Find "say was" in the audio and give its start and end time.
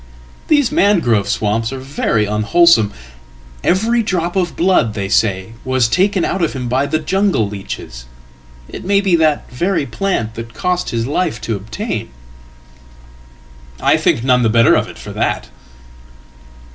5.07-5.87